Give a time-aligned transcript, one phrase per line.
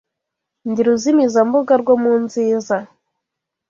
[0.69, 2.75] Ndi ruzimizambuga rwo mu nziza